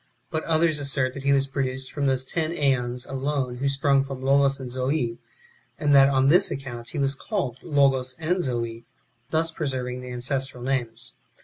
But 0.31 0.43
others 0.45 0.79
assert 0.79 1.13
that 1.13 1.21
he 1.21 1.31
was 1.31 1.45
produced 1.45 1.91
from 1.91 2.07
those 2.07 2.25
ten 2.25 2.49
JEons 2.49 3.05
alone 3.07 3.57
who 3.57 3.69
sprung 3.69 4.03
from 4.03 4.23
Logos 4.23 4.59
and 4.59 4.71
Zoe, 4.71 5.19
and 5.77 5.93
that 5.93 6.09
on 6.09 6.27
this 6.27 6.49
account 6.49 6.89
he 6.89 6.97
was 6.97 7.13
called 7.13 7.59
Logos 7.61 8.15
and 8.17 8.43
Zoe, 8.43 8.85
thus 9.29 9.51
preserving 9.51 10.01
the 10.01 10.09
ancestral 10.11 10.63
names. 10.63 11.13